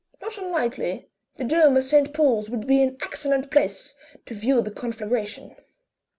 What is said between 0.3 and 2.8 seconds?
unlikely; the dome of St. Paul's would